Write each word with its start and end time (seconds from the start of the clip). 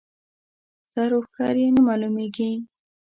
سر 0.91 1.09
و 1.17 1.19
ښکر 1.27 1.55
یې 1.61 1.69
نه 1.75 1.81
معلومېږي. 1.87 2.51